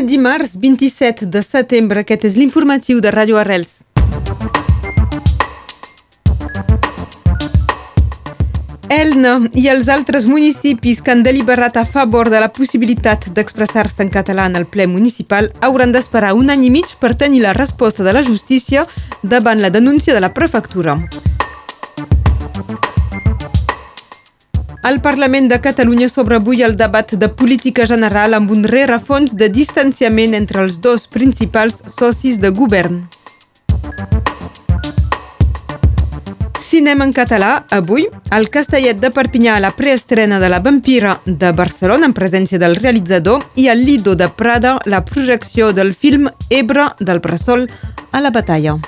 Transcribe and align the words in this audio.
el 0.00 0.06
dimarts 0.06 0.58
27 0.58 1.26
de 1.26 1.42
setembre. 1.42 2.00
Aquest 2.00 2.24
és 2.24 2.36
l'informatiu 2.40 3.02
de 3.04 3.10
Ràdio 3.12 3.36
Arrels. 3.36 3.80
Elna 8.90 9.34
i 9.54 9.68
els 9.70 9.90
altres 9.92 10.24
municipis 10.26 11.02
que 11.04 11.12
han 11.12 11.22
deliberat 11.22 11.76
a 11.76 11.84
favor 11.84 12.30
de 12.32 12.40
la 12.40 12.48
possibilitat 12.50 13.28
d'expressar-se 13.36 14.02
en 14.02 14.10
català 14.10 14.48
en 14.48 14.56
el 14.56 14.66
ple 14.66 14.88
municipal 14.88 15.52
hauran 15.60 15.92
d'esperar 15.92 16.32
un 16.34 16.50
any 16.50 16.64
i 16.66 16.74
mig 16.74 16.96
per 17.00 17.14
tenir 17.14 17.44
la 17.44 17.52
resposta 17.52 18.02
de 18.02 18.16
la 18.16 18.24
justícia 18.24 18.86
davant 19.22 19.60
la 19.60 19.70
denúncia 19.70 20.14
de 20.14 20.24
la 20.24 20.32
prefectura. 20.32 20.96
Al 24.82 25.02
Parlament 25.02 25.50
de 25.50 25.58
Catalunya 25.60 26.08
s'obre 26.08 26.38
avui 26.40 26.62
el 26.64 26.72
debat 26.76 27.10
de 27.12 27.28
política 27.28 27.84
general 27.84 28.32
amb 28.32 28.50
un 28.50 28.62
rerefons 28.64 29.34
de 29.36 29.50
distanciament 29.52 30.32
entre 30.32 30.62
els 30.64 30.78
dos 30.80 31.04
principals 31.06 31.82
socis 31.98 32.38
de 32.40 32.48
govern. 32.48 33.02
Cinema 36.56 37.04
en 37.04 37.12
català, 37.12 37.66
avui, 37.68 38.06
al 38.30 38.48
Castellet 38.48 38.96
de 39.02 39.10
Perpinyà 39.10 39.56
a 39.58 39.60
la 39.60 39.72
preestrena 39.76 40.38
de 40.40 40.48
La 40.48 40.60
Vampira 40.64 41.18
de 41.26 41.50
Barcelona 41.52 42.08
en 42.08 42.14
presència 42.16 42.60
del 42.62 42.78
realitzador 42.78 43.44
i 43.56 43.66
al 43.68 43.84
Lido 43.84 44.14
de 44.16 44.30
Prada 44.30 44.78
la 44.86 45.02
projecció 45.04 45.74
del 45.74 45.92
film 45.92 46.30
Ebre 46.48 46.88
del 47.00 47.20
Bressol 47.20 47.68
a 48.12 48.20
la 48.20 48.30
batalla. 48.30 48.78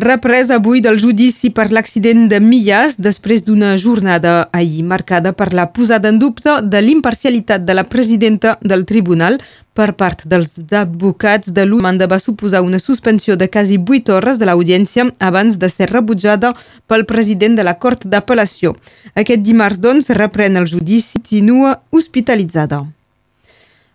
Reprès 0.00 0.48
avui 0.48 0.80
del 0.80 0.96
judici 0.96 1.50
per 1.52 1.66
l'accident 1.76 2.22
de 2.30 2.38
Millas 2.40 2.94
després 2.96 3.42
d'una 3.44 3.74
jornada 3.76 4.46
ahir 4.56 4.80
marcada 4.80 5.34
per 5.36 5.50
la 5.52 5.66
posada 5.76 6.08
en 6.08 6.16
dubte 6.18 6.54
de 6.64 6.80
l'imparcialitat 6.80 7.66
de 7.68 7.74
la 7.76 7.84
presidenta 7.84 8.54
del 8.62 8.86
tribunal 8.88 9.36
per 9.76 9.90
part 10.00 10.22
dels 10.24 10.54
advocats 10.78 11.52
de 11.52 11.66
l'Umanda 11.66 12.08
va 12.08 12.18
suposar 12.18 12.62
una 12.64 12.80
suspensió 12.80 13.36
de 13.36 13.50
quasi 13.50 13.76
8 13.76 14.14
hores 14.14 14.40
de 14.40 14.48
l'audiència 14.48 15.04
abans 15.18 15.58
de 15.60 15.68
ser 15.68 15.90
rebutjada 15.90 16.54
pel 16.88 17.04
president 17.04 17.58
de 17.58 17.66
la 17.68 17.74
Cort 17.76 18.06
d'Apel·lació. 18.06 18.72
Aquest 19.12 19.44
dimarts, 19.44 19.82
doncs, 19.84 20.08
reprèn 20.16 20.56
el 20.56 20.64
judici 20.64 21.18
i 21.18 21.20
continua 21.20 21.76
hospitalitzada. 21.90 22.86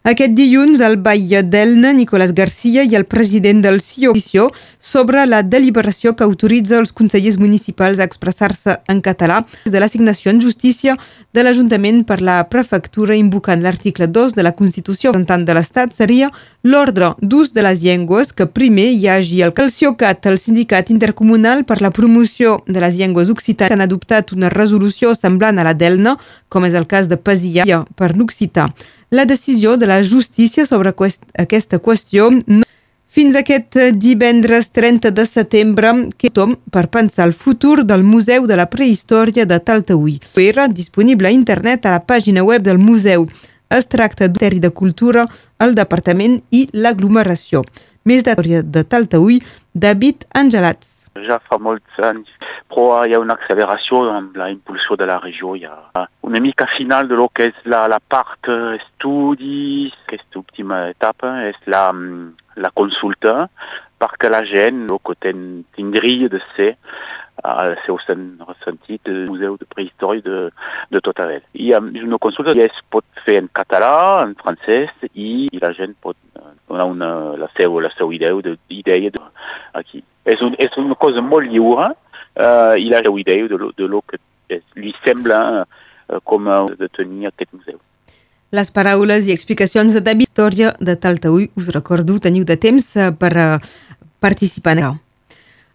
Aquest 0.06 0.36
dilluns, 0.38 0.84
el 0.86 1.00
batlle 1.02 1.40
d'Elna, 1.42 1.90
Nicolás 1.98 2.30
Garcia, 2.38 2.84
i 2.86 2.94
el 2.94 3.08
president 3.10 3.64
del 3.64 3.80
CIO 3.82 4.52
sobre 4.78 5.24
la 5.26 5.40
deliberació 5.42 6.12
que 6.14 6.22
autoritza 6.24 6.78
els 6.78 6.92
consellers 6.94 7.40
municipals 7.42 7.98
a 7.98 8.06
expressar-se 8.06 8.76
en 8.86 9.00
català 9.02 9.40
de 9.66 9.80
l'assignació 9.82 10.30
en 10.30 10.44
justícia 10.44 10.94
de 11.34 11.42
l'Ajuntament 11.42 12.04
per 12.06 12.20
la 12.22 12.36
prefectura 12.52 13.18
invocant 13.18 13.64
l'article 13.66 14.06
2 14.06 14.36
de 14.38 14.46
la 14.46 14.52
Constitució. 14.54 15.12
tant 15.26 15.44
de 15.44 15.56
l'Estat 15.58 15.92
seria 15.92 16.30
l'ordre 16.62 17.16
d'ús 17.20 17.54
de 17.54 17.64
les 17.66 17.82
llengües 17.82 18.32
que 18.32 18.46
primer 18.46 18.92
hi 18.92 19.08
hagi 19.08 19.42
el 19.42 19.54
Calciocat, 19.54 20.24
el 20.28 20.38
sindicat 20.38 20.92
intercomunal 20.92 21.66
per 21.66 21.82
la 21.82 21.90
promoció 21.90 22.62
de 22.68 22.80
les 22.80 22.94
llengües 22.94 23.32
occitanes, 23.34 23.74
han 23.74 23.82
adoptat 23.82 24.34
una 24.34 24.54
resolució 24.54 25.16
semblant 25.16 25.58
a 25.58 25.64
la 25.64 25.74
d'Elna, 25.74 26.20
com 26.48 26.64
és 26.64 26.76
el 26.76 26.86
cas 26.86 27.10
de 27.10 27.18
Pasia 27.18 27.66
per 27.96 28.16
l'occità 28.16 28.70
la 29.16 29.26
decisió 29.26 29.78
de 29.78 29.88
la 29.88 30.04
justícia 30.04 30.66
sobre 30.66 30.92
aquesta 31.40 31.80
qüestió 31.80 32.28
fins 33.08 33.36
aquest 33.40 33.78
divendres 33.96 34.72
30 34.76 35.12
de 35.16 35.26
setembre 35.26 35.94
que 36.20 36.30
tom 36.30 36.58
per 36.70 36.90
pensar 36.92 37.30
el 37.30 37.34
futur 37.34 37.86
del 37.88 38.04
Museu 38.04 38.46
de 38.46 38.58
la 38.60 38.68
Prehistòria 38.70 39.46
de 39.46 39.60
Taltaúi. 39.60 40.20
Era 40.36 40.68
disponible 40.68 41.30
a 41.30 41.32
internet 41.32 41.86
a 41.86 41.96
la 41.96 42.04
pàgina 42.04 42.44
web 42.44 42.62
del 42.62 42.78
museu. 42.78 43.24
Es 43.72 43.88
tracta 43.88 44.28
d'un 44.28 44.60
de 44.60 44.70
cultura, 44.70 45.26
el 45.60 45.76
departament 45.80 46.42
i 46.52 46.68
l'aglomeració. 46.74 47.64
Més 48.04 48.24
de 48.28 48.36
de 48.62 48.84
Taltaúi, 48.84 49.42
David 49.74 50.28
Angelats. 50.34 51.05
Ja 51.24 51.38
fa 51.40 51.56
molts 51.64 52.00
anys, 52.04 52.28
però 52.68 53.06
hi 53.08 53.14
ha 53.16 53.22
una 53.24 53.38
acceleració 53.40 54.02
amb 54.12 54.36
la 54.36 54.50
impulsió 54.52 54.98
de 55.00 55.08
la 55.08 55.16
regió. 55.24 55.54
Hi 55.56 55.64
ha 55.64 56.06
una 56.28 56.42
mica 56.44 56.68
final 56.68 57.08
de 57.08 57.16
lo 57.16 57.30
que 57.30 57.48
és 57.54 57.62
la, 57.72 57.86
la 57.88 58.02
part 58.04 58.50
estudis, 58.52 59.96
aquesta 60.04 60.42
última 60.42 60.82
etapa 60.92 61.38
és 61.48 61.60
la, 61.72 61.86
la 62.60 62.72
consulta 62.76 63.48
perquè 63.96 64.28
la 64.30 64.44
gent, 64.44 64.90
el 64.92 65.00
que 65.08 65.16
ten, 65.24 65.46
tindria 65.78 66.28
de 66.30 66.42
ser 66.56 66.74
al 67.46 67.76
seu 67.86 68.00
sentit 68.04 69.08
el 69.12 69.26
Museu 69.30 69.56
de 69.60 69.68
Prehistòria 69.72 70.24
de, 70.26 70.44
de 70.92 71.02
tot 71.04 71.20
arreu. 71.20 71.44
I 71.54 71.72
um, 71.78 71.92
una 72.04 72.20
consulta 72.20 72.56
que 72.58 72.68
es 72.68 72.84
pot 72.92 73.06
fer 73.26 73.38
en 73.44 73.50
català, 73.56 74.24
en 74.26 74.36
francès, 74.40 74.92
i 75.14 75.48
la 75.62 75.72
gent 75.78 75.96
pot 76.04 76.18
donar 76.76 76.92
una, 76.92 77.10
la 77.40 77.50
seva, 77.56 77.82
la 77.82 77.92
seva 77.96 78.14
idea, 78.14 78.36
de, 78.44 78.58
idea 78.70 79.10
de, 79.10 79.24
aquí. 79.74 80.04
És, 80.26 80.42
un, 80.42 80.56
és 80.60 80.76
una 80.82 80.96
cosa 81.00 81.24
molt 81.24 81.48
lliure 81.48 81.92
uh, 81.92 82.76
i 82.78 82.90
la 82.92 83.02
seva 83.06 83.20
idea 83.22 83.48
de, 83.48 83.60
de 83.78 83.88
lo 83.90 84.04
que 84.10 84.20
és, 84.52 84.64
li 84.76 84.94
sembla 85.06 85.40
uh, 85.64 86.20
com 86.24 86.50
uh, 86.52 86.66
de 86.76 86.90
tenir 86.92 87.32
aquest 87.32 87.54
museu. 87.54 87.80
Les 88.56 88.70
paraules 88.72 89.28
i 89.28 89.34
explicacions 89.34 89.96
de 89.96 90.04
David 90.04 90.30
Història 90.30 90.76
de 90.80 90.96
Taltaúi, 90.96 91.50
us 91.58 91.72
recordo, 91.74 92.20
teniu 92.24 92.46
de 92.48 92.56
temps 92.62 92.94
per 93.20 93.34
participar 94.24 94.78
en 94.78 94.86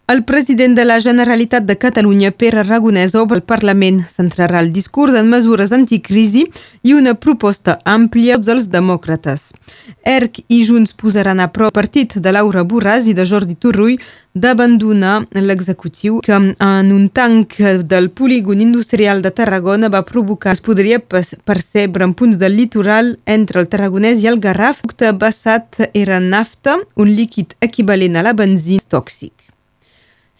el 0.07 0.25
president 0.25 0.75
de 0.75 0.83
la 0.83 0.99
Generalitat 0.99 1.63
de 1.63 1.77
Catalunya, 1.77 2.31
Pere 2.31 2.59
Aragonès, 2.59 3.13
obre 3.15 3.37
el 3.39 3.43
Parlament. 3.47 4.01
Centrarà 4.03 4.59
el 4.59 4.73
discurs 4.73 5.15
en 5.15 5.29
mesures 5.31 5.71
anticrisi 5.71 6.43
i 6.83 6.93
una 6.93 7.13
proposta 7.15 7.77
àmplia 7.85 8.35
dels 8.37 8.67
demòcrates. 8.73 9.51
ERC 10.03 10.41
i 10.49 10.65
Junts 10.67 10.91
posaran 10.93 11.39
a 11.39 11.47
prop 11.55 11.71
partit 11.71 12.17
de 12.17 12.33
Laura 12.35 12.65
Borràs 12.67 13.07
i 13.07 13.15
de 13.15 13.25
Jordi 13.25 13.55
Turrull 13.55 14.01
d'abandonar 14.33 15.27
l'executiu 15.31 16.19
que 16.23 16.35
en 16.35 16.91
un 16.91 17.07
tanc 17.09 17.57
del 17.87 18.09
polígon 18.09 18.61
industrial 18.61 19.21
de 19.21 19.31
Tarragona 19.31 19.89
va 19.91 20.05
provocar 20.07 20.53
es 20.55 20.63
podria 20.63 20.99
percebre 20.99 22.03
en 22.03 22.13
punts 22.13 22.39
del 22.39 22.57
litoral 22.57 23.17
entre 23.25 23.59
el 23.63 23.67
Tarragonès 23.67 24.23
i 24.23 24.31
el 24.31 24.39
Garraf 24.39 24.83
que 24.97 25.11
basat 25.11 25.87
era 25.93 26.19
nafta, 26.19 26.79
un 26.95 27.15
líquid 27.15 27.55
equivalent 27.61 28.17
a 28.17 28.27
la 28.27 28.33
benzina 28.33 28.83
tòxic. 28.87 29.40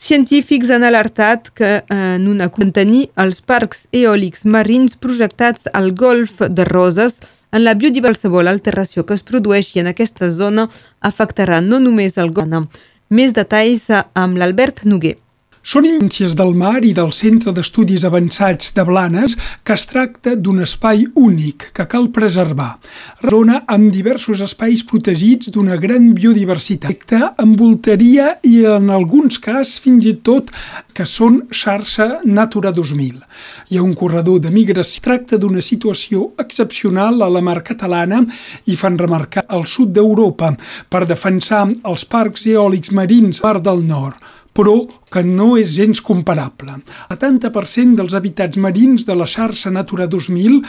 Científics 0.02 0.72
han 0.72 0.82
alertat 0.82 1.52
que 1.54 1.84
en 1.94 2.24
una 2.28 2.48
contenir 2.50 3.04
els 3.22 3.38
parcs 3.46 3.84
eòlics 3.94 4.48
marins 4.50 4.96
projectats 4.98 5.68
al 5.78 5.92
golf 5.94 6.42
de 6.42 6.66
Roses 6.66 7.20
en 7.54 7.62
la 7.62 7.76
biodiversitat 7.78 8.48
l'alteració 8.48 9.06
que 9.06 9.14
es 9.14 9.22
produeixi 9.22 9.78
en 9.84 9.92
aquesta 9.92 10.32
zona 10.34 10.66
afectarà 11.12 11.62
no 11.62 11.78
només 11.78 12.18
el 12.18 12.34
golf. 12.34 12.66
Més 13.14 13.38
detalls 13.38 13.92
amb 13.94 14.42
l'Albert 14.42 14.82
Noguer. 14.90 15.20
Són 15.62 15.86
invencions 15.86 16.34
del 16.34 16.56
mar 16.58 16.80
i 16.82 16.92
del 16.98 17.12
Centre 17.14 17.52
d'Estudis 17.54 18.02
Avançats 18.08 18.72
de 18.74 18.82
Blanes 18.82 19.36
que 19.62 19.76
es 19.78 19.84
tracta 19.86 20.34
d'un 20.34 20.64
espai 20.66 21.04
únic 21.14 21.68
que 21.78 21.86
cal 21.92 22.08
preservar. 22.16 22.80
Zona 23.22 23.60
amb 23.70 23.92
diversos 23.94 24.42
espais 24.42 24.82
protegits 24.90 25.52
d'una 25.54 25.78
gran 25.78 26.16
biodiversitat, 26.18 27.14
envoltaria 27.46 28.32
i 28.42 28.64
en 28.66 28.90
alguns 28.90 29.38
cas 29.38 29.76
fins 29.86 30.10
i 30.10 30.16
tot 30.26 30.50
que 30.98 31.06
són 31.06 31.44
xarxa 31.54 32.10
Natura 32.26 32.74
2000. 32.74 33.22
Hi 33.70 33.78
ha 33.78 33.86
un 33.86 33.94
corredor 33.94 34.42
de. 34.42 34.50
Es 34.82 34.98
tracta 34.98 35.38
d'una 35.38 35.62
situació 35.62 36.32
excepcional 36.42 37.22
a 37.22 37.30
la 37.30 37.42
mar 37.42 37.62
catalana 37.62 38.24
i 38.66 38.76
fan 38.76 38.98
remarcar 38.98 39.46
al 39.48 39.68
sud 39.70 39.94
d'Europa 39.94 40.56
per 40.90 41.06
defensar 41.06 41.68
els 41.86 42.06
parcs 42.06 42.50
eòlics 42.50 42.92
marins 42.92 43.46
part 43.46 43.62
del 43.62 43.86
nord 43.86 44.18
però 44.54 44.76
que 45.12 45.24
no 45.28 45.56
és 45.60 45.74
gens 45.76 46.00
comparable. 46.02 46.78
El 47.12 47.20
70% 47.20 47.98
dels 48.00 48.16
habitats 48.18 48.60
marins 48.62 49.04
de 49.08 49.16
la 49.18 49.28
xarxa 49.28 49.72
Natura 49.74 50.08
2000 50.08 50.60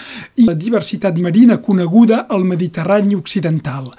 i 0.42 0.46
la 0.48 0.56
diversitat 0.58 1.18
marina 1.22 1.60
coneguda 1.62 2.26
al 2.28 2.44
Mediterrani 2.48 3.14
occidental. 3.14 3.92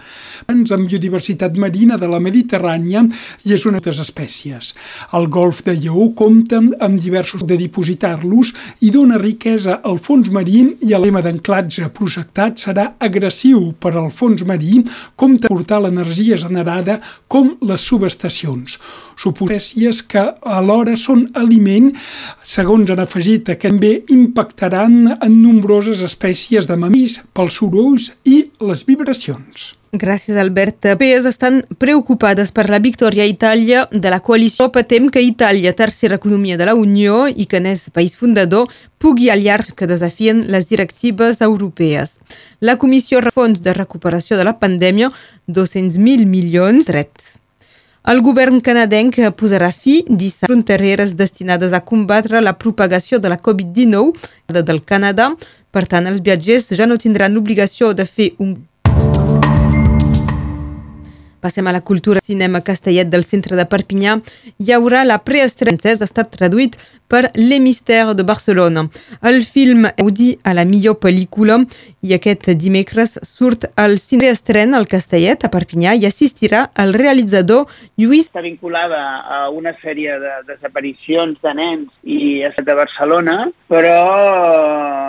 Ens 0.51 0.73
amb 0.75 0.89
biodiversitat 0.89 1.55
marina 1.57 1.97
de 1.97 2.09
la 2.11 2.19
Mediterrània 2.23 3.05
i 3.47 3.55
és 3.55 3.65
una 3.69 3.79
de 3.79 3.91
les 3.93 4.01
espècies. 4.03 4.73
El 5.15 5.29
golf 5.31 5.63
de 5.63 5.77
Lleó 5.77 6.09
compta 6.17 6.59
amb 6.59 6.99
diversos 6.99 7.45
de 7.47 7.57
dipositar-los 7.59 8.53
i 8.83 8.91
dona 8.91 9.19
riquesa 9.21 9.79
al 9.83 10.01
fons 10.03 10.31
marí 10.33 10.65
i 10.83 10.93
el 10.93 11.07
lema 11.07 11.23
d'anclatge 11.23 11.89
projectat 11.95 12.59
serà 12.59 12.93
agressiu 12.99 13.71
per 13.79 13.93
al 13.95 14.11
fons 14.11 14.43
marí 14.47 14.83
com 15.15 15.37
portar 15.39 15.81
l'energia 15.83 16.37
generada 16.39 16.99
com 17.27 17.55
les 17.63 17.87
subestacions. 17.87 18.77
Supòcies 19.23 20.01
que 20.09 20.32
alhora 20.41 20.95
són 20.99 21.27
aliment, 21.39 21.91
segons 22.41 22.89
han 22.89 23.03
afegit, 23.03 23.53
que 23.59 23.69
també 23.69 23.93
impactaran 24.13 25.15
en 25.19 25.37
nombroses 25.43 26.01
espècies 26.05 26.67
de 26.69 26.79
mamís 26.79 27.19
pels 27.33 27.61
sorolls 27.61 28.11
i 28.25 28.43
les 28.61 28.85
vibracions. 28.87 29.73
Gràcies, 29.93 30.33
Albert. 30.41 30.87
PES 30.97 31.27
estan 31.29 31.59
preocupades 31.77 32.49
per 32.49 32.65
la 32.73 32.79
victòria 32.81 33.27
a 33.27 33.29
Itàlia 33.29 33.83
de 33.91 34.09
la 34.09 34.23
coalició. 34.25 34.71
Patem 34.73 35.11
que 35.13 35.21
Itàlia, 35.21 35.75
tercera 35.77 36.17
economia 36.17 36.57
de 36.57 36.65
la 36.65 36.73
Unió 36.73 37.27
i 37.29 37.45
que 37.45 37.61
n'és 37.61 37.91
país 37.93 38.15
fundador, 38.17 38.65
pugui 38.97 39.29
aliar 39.29 39.61
que 39.77 39.85
desafien 39.85 40.47
les 40.49 40.65
directives 40.71 41.43
europees. 41.45 42.17
La 42.59 42.79
Comissió 42.81 43.21
Fons 43.29 43.61
de 43.61 43.77
Recuperació 43.77 44.39
de 44.39 44.49
la 44.49 44.57
Pandèmia, 44.57 45.11
200.000 45.45 46.25
milions 46.25 46.89
dret. 46.89 47.13
El 48.03 48.19
govern 48.19 48.59
canadenc 48.59 49.15
posarà 49.39 49.69
fi 49.71 50.01
a 50.03 50.29
frontereres 50.43 51.13
destinades 51.15 51.71
a 51.71 51.79
combatre 51.79 52.41
la 52.41 52.51
propagació 52.59 53.19
de 53.19 53.29
la 53.31 53.37
Covid-19 53.39 54.59
del 54.59 54.81
Canadà. 54.83 55.29
Per 55.71 55.85
tant, 55.87 56.09
els 56.11 56.19
viatgers 56.19 56.67
ja 56.75 56.85
no 56.85 56.99
tindran 56.99 57.31
l'obligació 57.31 57.93
de 57.95 58.03
fer 58.03 58.33
un 58.43 58.57
Passem 61.43 61.67
a 61.67 61.75
la 61.75 61.83
cultura 61.83 62.23
cinema 62.23 62.63
castellet 62.63 63.11
del 63.11 63.27
centre 63.27 63.59
de 63.59 63.67
Perpinyà. 63.67 64.15
Hi 64.63 64.71
haurà 64.71 65.03
la 65.03 65.19
preestrena 65.19 65.73
francès, 65.73 66.01
ha 66.01 66.07
estat 66.07 66.31
traduït 66.31 66.77
per 67.09 67.29
Les 67.35 67.59
Mystères 67.59 68.15
de 68.15 68.23
Barcelona. 68.23 68.87
El 69.21 69.43
film 69.43 69.85
Audi 69.99 70.37
a 70.43 70.53
la 70.53 70.65
millor 70.65 70.99
pel·lícula 71.01 71.59
i 72.01 72.13
aquest 72.13 72.49
dimecres 72.57 73.17
surt 73.23 73.65
al 73.75 73.97
cine 73.99 74.29
estrena 74.29 74.77
al 74.77 74.87
Castellet 74.87 75.43
a 75.43 75.49
Perpinyà 75.49 75.95
i 75.95 76.05
assistirà 76.05 76.69
el 76.77 76.93
realitzador 76.93 77.67
Lluís. 77.97 78.29
Està 78.29 78.41
vinculada 78.41 79.01
a 79.23 79.49
una 79.49 79.73
sèrie 79.81 80.17
de 80.19 80.33
desaparicions 80.47 81.37
de 81.41 81.53
nens 81.53 81.89
i 82.03 82.43
de 82.43 82.73
Barcelona, 82.73 83.49
però 83.69 85.02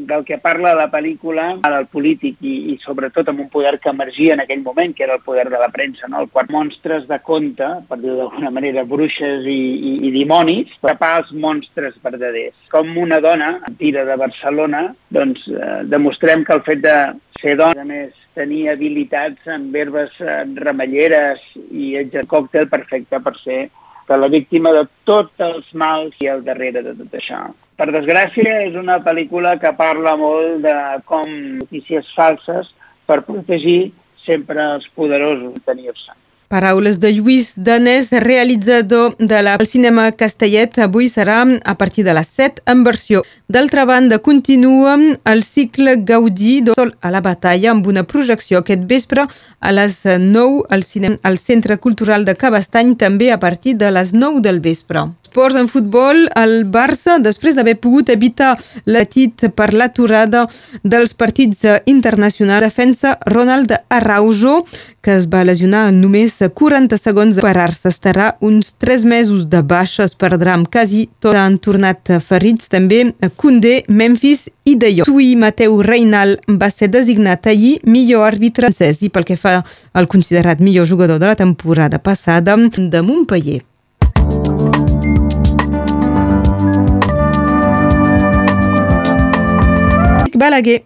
del 0.00 0.24
que 0.24 0.38
parla 0.38 0.74
la 0.76 0.88
pel·lícula, 0.92 1.46
del 1.64 1.86
polític 1.92 2.40
i, 2.44 2.54
i 2.72 2.76
sobretot 2.84 3.30
amb 3.30 3.44
un 3.44 3.48
poder 3.52 3.76
que 3.80 3.90
emergia 3.92 4.34
en 4.34 4.44
aquell 4.44 4.62
moment, 4.64 4.94
que 4.96 5.04
era 5.06 5.16
el 5.18 5.24
poder 5.26 5.48
de 5.50 5.60
la 5.60 5.70
premsa, 5.72 6.08
no? 6.08 6.22
el 6.24 6.30
quart 6.32 6.52
monstres 6.52 7.06
de 7.08 7.18
conte, 7.26 7.68
per 7.88 8.00
dir 8.02 8.14
d'alguna 8.18 8.52
manera, 8.54 8.84
bruixes 8.88 9.46
i, 9.48 9.58
i, 9.90 9.94
i 10.08 10.12
dimonis, 10.14 10.72
tapar 10.84 11.16
els 11.22 11.34
monstres 11.46 11.96
verdaders. 12.04 12.56
Com 12.72 12.92
una 13.00 13.20
dona, 13.24 13.56
tira 13.80 14.04
de 14.08 14.16
Barcelona, 14.20 14.88
doncs 15.14 15.46
eh, 15.50 15.82
demostrem 15.90 16.44
que 16.44 16.56
el 16.58 16.64
fet 16.66 16.84
de 16.86 16.96
ser 17.40 17.56
dona, 17.60 17.84
a 17.84 17.88
més, 17.88 18.16
tenir 18.36 18.68
habilitats 18.70 19.48
en 19.50 19.70
verbes 19.74 20.14
eh, 20.22 20.42
remelleres 20.60 21.42
i 21.70 21.94
el 22.00 22.12
còctel 22.30 22.68
perfecte 22.70 23.20
per 23.24 23.36
ser 23.42 23.62
la 24.10 24.26
víctima 24.26 24.72
de 24.74 24.88
tots 25.06 25.38
els 25.38 25.66
mals 25.72 26.16
i 26.18 26.26
al 26.26 26.42
darrere 26.42 26.82
de 26.82 26.96
tot 26.98 27.12
això. 27.14 27.44
Per 27.80 27.86
desgràcia, 27.94 28.58
és 28.66 28.74
una 28.76 28.98
pel·lícula 29.00 29.54
que 29.56 29.70
parla 29.72 30.12
molt 30.20 30.58
de 30.60 30.74
com 31.08 31.24
notícies 31.62 32.08
falses 32.12 32.68
per 33.08 33.22
protegir 33.24 33.94
sempre 34.26 34.60
els 34.74 34.84
poderosos 34.92 35.56
tenir-se. 35.64 36.12
Paraules 36.52 36.98
de 37.00 37.12
Lluís 37.14 37.52
Danès, 37.56 38.10
realitzador 38.24 39.14
de 39.16 39.38
la 39.46 39.54
cinema 39.64 40.08
Castellet. 40.12 40.76
Avui 40.82 41.06
serà 41.08 41.38
a 41.46 41.74
partir 41.78 42.04
de 42.04 42.12
les 42.12 42.28
7 42.28 42.64
en 42.66 42.82
versió. 42.84 43.22
D'altra 43.48 43.86
banda, 43.86 44.18
continua 44.18 44.98
el 45.30 45.44
cicle 45.46 45.94
Gaudí 46.04 46.58
de 46.66 46.74
Sol 46.74 46.92
a 47.00 47.14
la 47.14 47.22
batalla 47.22 47.70
amb 47.70 47.86
una 47.86 48.02
projecció 48.02 48.60
aquest 48.60 48.84
vespre 48.90 49.24
a 49.60 49.72
les 49.72 50.02
9 50.04 50.66
al, 50.68 50.82
cinema, 50.82 51.16
al 51.22 51.38
Centre 51.38 51.78
Cultural 51.78 52.28
de 52.28 52.34
Cabastany, 52.34 52.96
també 52.98 53.30
a 53.32 53.40
partir 53.40 53.78
de 53.78 53.94
les 53.94 54.12
9 54.12 54.42
del 54.42 54.60
vespre. 54.60 55.06
Esports 55.30 55.54
en 55.54 55.68
futbol, 55.70 56.24
el 56.34 56.64
Barça, 56.66 57.20
després 57.22 57.54
d'haver 57.54 57.76
pogut 57.78 58.08
evitar 58.10 58.56
l'atit 58.90 59.44
per 59.54 59.68
l'aturada 59.78 60.48
dels 60.82 61.14
partits 61.14 61.62
internacionals, 61.86 62.64
defensa 62.66 63.12
Ronald 63.30 63.70
Araujo, 63.94 64.64
que 65.00 65.14
es 65.14 65.28
va 65.30 65.44
lesionar 65.46 65.84
en 65.92 66.00
només 66.02 66.34
40 66.42 66.98
segons 66.98 67.38
de 67.38 67.46
parar-se. 67.46 67.94
Estarà 67.94 68.32
uns 68.42 68.74
3 68.82 69.06
mesos 69.06 69.46
de 69.54 69.62
baixa, 69.62 70.08
es 70.10 70.18
perdrà 70.18 70.58
amb 70.58 70.66
quasi 70.66 71.06
tot. 71.22 71.38
Han 71.38 71.60
tornat 71.62 72.10
ferits 72.26 72.66
també 72.66 73.04
Koundé, 73.38 73.84
Memphis 73.86 74.48
i 74.66 74.74
De 74.74 74.90
Jong. 74.98 75.06
Sui 75.06 75.36
Mateu 75.38 75.78
Reinal 75.86 76.40
va 76.50 76.74
ser 76.74 76.90
designat 76.90 77.46
ahir 77.46 77.76
millor 77.86 78.26
àrbitre 78.26 78.66
francès 78.66 79.06
i 79.06 79.14
pel 79.14 79.30
que 79.30 79.38
fa 79.38 79.60
al 79.94 80.10
considerat 80.10 80.58
millor 80.58 80.90
jugador 80.90 81.22
de 81.22 81.30
la 81.30 81.38
temporada 81.38 82.02
passada 82.02 82.58
de 82.58 83.02
Montpellier. 83.06 83.62
Balaguer. 90.40 90.84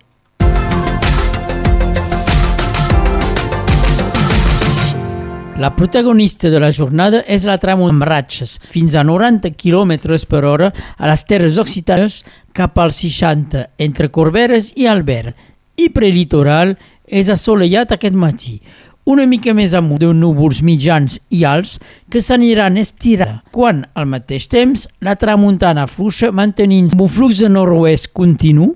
La 5.56 5.76
protagonista 5.76 6.50
de 6.50 6.58
la 6.58 6.72
jornada 6.72 7.20
és 7.30 7.46
la 7.46 7.54
trama 7.62 7.86
amb 7.86 8.02
ratxes 8.02 8.56
fins 8.72 8.96
a 8.98 9.04
90 9.06 9.54
km 9.54 9.94
per 10.26 10.42
hora 10.42 10.72
a 10.98 11.06
les 11.06 11.22
terres 11.30 11.60
occitanes 11.62 12.24
cap 12.52 12.82
als 12.82 12.98
60 13.04 13.62
entre 13.78 14.10
Corberes 14.10 14.72
i 14.74 14.90
Albert. 14.90 15.38
I 15.78 15.86
prelitoral 15.94 16.74
és 17.06 17.30
assolellat 17.30 17.94
aquest 17.94 18.18
matí 18.18 18.58
una 19.04 19.26
mica 19.28 19.54
més 19.54 19.74
amunt 19.76 20.00
de 20.00 20.10
núvols 20.16 20.62
mitjans 20.64 21.20
i 21.30 21.44
alts 21.44 21.78
que 22.10 22.22
s'aniran 22.24 22.78
estirant, 22.80 23.42
quan 23.52 23.84
al 23.94 24.08
mateix 24.08 24.48
temps 24.48 24.88
la 25.04 25.14
tramuntana 25.14 25.86
fluixa 25.86 26.32
mantenint 26.32 26.88
un 26.98 27.10
flux 27.12 27.44
de 27.44 27.52
nord-oest 27.52 28.10
continu 28.16 28.72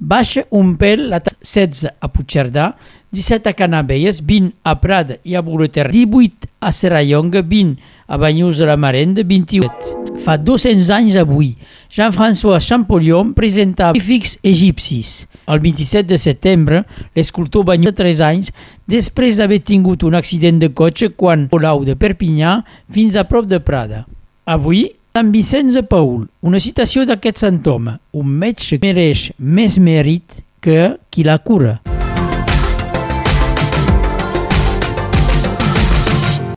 baixa 0.00 0.46
un 0.50 0.72
pèl 0.80 1.04
la 1.12 1.20
16 1.20 1.92
a 2.00 2.08
Puigcerdà, 2.08 2.72
17 3.12 3.50
a 3.50 3.52
Canabelles, 3.52 4.20
20 4.24 4.54
a 4.64 4.74
Prada 4.80 5.18
i 5.26 5.34
a 5.36 5.42
Boleter, 5.42 5.88
18 5.90 6.48
a 6.62 6.70
Serrallonga, 6.72 7.42
20 7.42 7.76
a 8.08 8.18
Banyuls 8.18 8.58
de 8.58 8.68
la 8.68 8.78
Marenda, 8.80 9.22
28. 9.26 9.98
Fa 10.20 10.36
200 10.36 10.90
anys 10.94 11.16
avui, 11.20 11.54
Jean-François 11.90 12.60
Champollion 12.60 13.32
presentava 13.34 13.98
Fix 13.98 14.36
egipcis. 14.46 15.26
El 15.50 15.60
27 15.64 16.06
de 16.08 16.18
setembre, 16.20 16.84
l'escultor 17.16 17.64
Banyol 17.66 17.92
de 17.92 17.98
3 18.02 18.22
anys, 18.28 18.54
després 18.88 19.40
d'haver 19.40 19.60
tingut 19.64 20.04
un 20.06 20.14
accident 20.14 20.60
de 20.60 20.70
cotxe 20.70 21.10
quan 21.16 21.48
volau 21.50 21.84
de 21.84 21.96
Perpinyà 21.98 22.60
fins 22.92 23.16
a 23.16 23.26
prop 23.26 23.48
de 23.50 23.58
Prada. 23.64 24.04
Avui, 24.46 24.86
Sant 25.18 25.32
Vicenç 25.34 25.74
de 25.74 25.80
Paul, 25.82 26.28
una 26.46 26.60
citació 26.62 27.02
d'aquest 27.02 27.40
sant 27.42 27.56
home, 27.66 27.96
un 28.14 28.28
metge 28.44 28.78
mereix 28.78 29.24
més 29.42 29.74
mèrit 29.82 30.38
que 30.62 30.92
qui 31.10 31.26
la 31.26 31.40
cura. 31.42 31.80